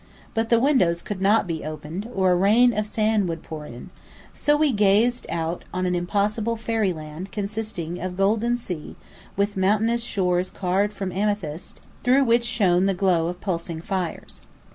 But 0.33 0.49
the 0.49 0.59
windows 0.59 1.03
could 1.03 1.21
not 1.21 1.45
be 1.45 1.63
opened, 1.63 2.09
or 2.11 2.31
a 2.31 2.35
rain 2.35 2.73
of 2.73 2.87
sand 2.87 3.29
would 3.29 3.43
pour 3.43 3.67
in; 3.67 3.91
so 4.33 4.57
we 4.57 4.71
gazed 4.71 5.27
out 5.29 5.63
on 5.71 5.85
an 5.85 5.93
impossible 5.93 6.55
fairy 6.55 6.91
land 6.91 7.31
consisting 7.31 7.99
of 8.01 8.17
golden 8.17 8.57
sea, 8.57 8.95
with 9.37 9.55
mountainous 9.55 10.01
shores 10.01 10.49
carved 10.49 10.91
from 10.93 11.11
amethyst, 11.11 11.81
through 12.03 12.23
which 12.23 12.45
shone 12.45 12.87
the 12.87 12.95
glow 12.95 13.27
of 13.27 13.41
pulsing 13.41 13.79
fires. 13.79 14.41